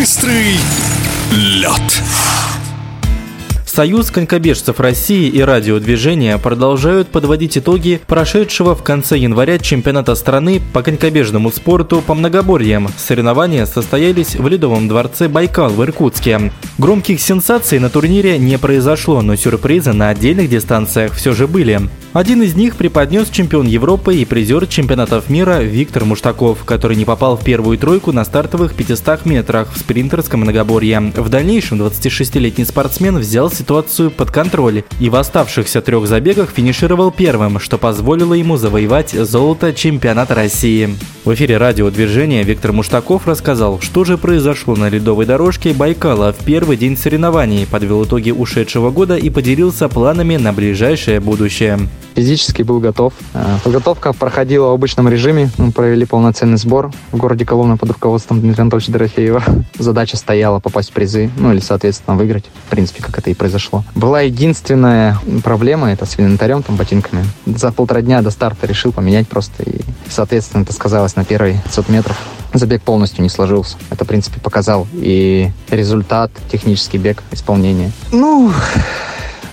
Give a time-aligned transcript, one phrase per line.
[0.00, 0.56] Быстрый
[1.30, 2.02] лед.
[3.66, 10.82] Союз конькобежцев России и радиодвижения продолжают подводить итоги прошедшего в конце января чемпионата страны по
[10.82, 12.88] конькобежному спорту по многоборьям.
[12.96, 16.50] Соревнования состоялись в Ледовом дворце Байкал в Иркутске.
[16.78, 21.78] Громких сенсаций на турнире не произошло, но сюрпризы на отдельных дистанциях все же были.
[22.12, 27.36] Один из них преподнес чемпион Европы и призер чемпионатов мира Виктор Муштаков, который не попал
[27.36, 31.12] в первую тройку на стартовых 500 метрах в спринтерском многоборье.
[31.14, 37.60] В дальнейшем 26-летний спортсмен взял ситуацию под контроль и в оставшихся трех забегах финишировал первым,
[37.60, 40.96] что позволило ему завоевать золото чемпионата России.
[41.24, 46.76] В эфире радиодвижения Виктор Муштаков рассказал, что же произошло на ледовой дорожке Байкала в первый
[46.76, 51.78] день соревнований, подвел итоги ушедшего года и поделился планами на ближайшее будущее.
[52.14, 53.12] Физически был готов.
[53.34, 55.50] Э, подготовка проходила в обычном режиме.
[55.58, 59.42] Мы провели полноценный сбор в городе Коломна под руководством Дмитрия Анатольевича Дорофеева.
[59.78, 62.44] Задача стояла попасть в призы, ну или, соответственно, выиграть.
[62.66, 63.84] В принципе, как это и произошло.
[63.94, 67.24] Была единственная проблема, это с инвентарем, там, ботинками.
[67.46, 69.62] За полтора дня до старта решил поменять просто.
[69.62, 72.16] И, соответственно, это сказалось на первые 500 метров.
[72.52, 73.76] Забег полностью не сложился.
[73.90, 77.92] Это, в принципе, показал и результат, технический бег, исполнение.
[78.10, 78.52] Ну,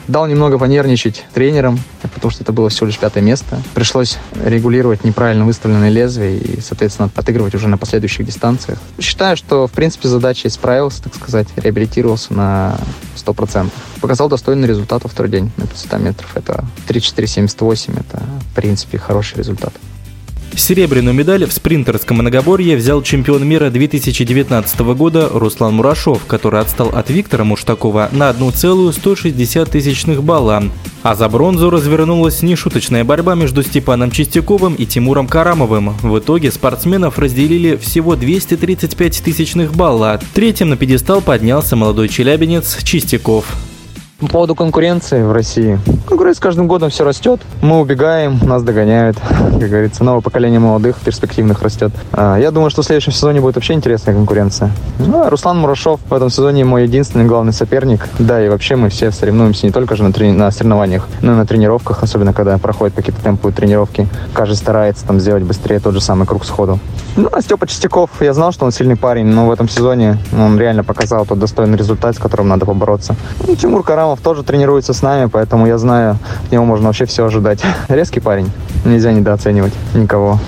[0.08, 3.62] Дал немного понервничать тренером, потому что это было всего лишь пятое место.
[3.74, 8.80] Пришлось регулировать неправильно выставленные лезвия и, соответственно, отыгрывать уже на последующих дистанциях.
[9.00, 12.78] Считаю, что, в принципе, задача исправился, так сказать, реабилитировался на
[13.16, 13.70] 100%.
[14.00, 16.32] Показал достойный результат во второй день на 500 метров.
[16.36, 19.74] Это 3.478, это, в принципе, хороший результат.
[20.58, 27.12] Серебряную медаль в спринтерском многоборье взял чемпион мира 2019 года Руслан Мурашов, который отстал от
[27.12, 30.64] Виктора Муштакова на 1,160 тысячных балла.
[31.04, 35.96] А за бронзу развернулась нешуточная борьба между Степаном Чистяковым и Тимуром Карамовым.
[36.02, 40.20] В итоге спортсменов разделили всего 235 тысячных балла.
[40.34, 43.46] Третьим на пьедестал поднялся молодой челябинец Чистяков.
[44.20, 45.80] По поводу конкуренции в России.
[46.08, 47.40] Конкуренция с каждым годом все растет.
[47.62, 49.16] Мы убегаем, нас догоняют.
[49.30, 51.92] Как говорится, новое поколение молодых, перспективных растет.
[52.14, 54.72] А, я думаю, что в следующем сезоне будет вообще интересная конкуренция.
[54.98, 58.08] Ну, а Руслан Мурашов в этом сезоне мой единственный главный соперник.
[58.18, 61.36] Да, и вообще мы все соревнуемся не только же на, трени- на соревнованиях, но и
[61.36, 64.08] на тренировках, особенно когда проходят какие-то темповые тренировки.
[64.34, 66.80] Каждый старается там сделать быстрее тот же самый круг сходу.
[67.18, 70.58] Ну, а Степа Чистяков, я знал, что он сильный парень, но в этом сезоне он
[70.58, 73.16] реально показал тот достойный результат, с которым надо побороться.
[73.46, 77.06] Ну, Тимур Карам Абрамов тоже тренируется с нами, поэтому я знаю, от него можно вообще
[77.06, 77.60] все ожидать.
[77.90, 78.50] Резкий парень,
[78.86, 80.40] нельзя недооценивать никого.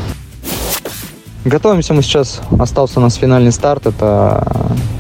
[1.44, 4.48] Готовимся мы сейчас, остался у нас финальный старт, это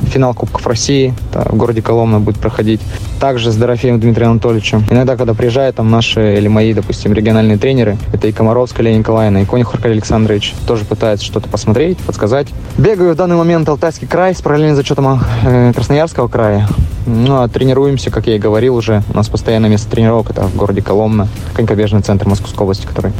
[0.09, 2.81] финал Кубков России, это в городе Коломна будет проходить.
[3.19, 4.83] Также с Дорофеем Дмитрием Анатольевичем.
[4.89, 9.41] Иногда, когда приезжают там наши или мои, допустим, региональные тренеры, это и Комаровская Леонид Николаевна,
[9.41, 12.47] и Конюх Аркадий Александрович, тоже пытаются что-то посмотреть, подсказать.
[12.77, 16.67] Бегаю в данный момент Алтайский край с параллельным зачетом э, Красноярского края.
[17.11, 19.01] Ну, а тренируемся, как я и говорил уже.
[19.11, 23.13] У нас постоянное место тренировок, это в городе Коломна, конькобежный центр Московской области, который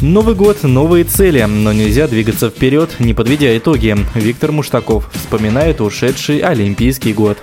[0.00, 3.96] Новый год, новые цели, но нельзя двигаться вперед, не подведя итоги.
[4.14, 7.38] Виктор Муштаков вспоминает ушедший Олимпийский год.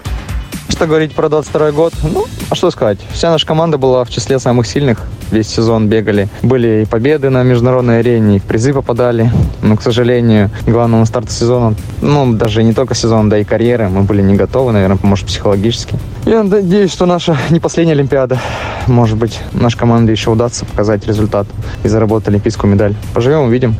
[0.74, 1.94] Что говорить про 22 год?
[2.02, 2.98] Ну, а что сказать?
[3.14, 5.04] Вся наша команда была в числе самых сильных.
[5.30, 6.30] Весь сезон бегали.
[6.42, 9.32] Были и победы на международной арене, и призы попадали.
[9.62, 14.02] Но, к сожалению, главному старту сезона, ну, даже не только сезона, да и карьеры, мы
[14.02, 15.96] были не готовы, наверное, может, психологически.
[16.26, 18.40] Я надеюсь, что наша не последняя Олимпиада.
[18.88, 21.46] Может быть, нашей команде еще удастся показать результат
[21.84, 22.96] и заработать олимпийскую медаль.
[23.14, 23.76] Поживем, увидим.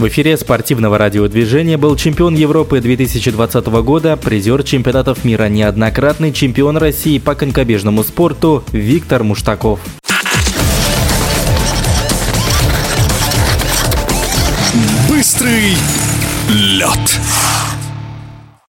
[0.00, 7.18] В эфире спортивного радиодвижения был чемпион Европы 2020 года, призер чемпионатов мира, неоднократный чемпион России
[7.18, 9.78] по конькобежному спорту Виктор Муштаков.
[15.10, 15.76] Быстрый
[16.48, 17.20] лед.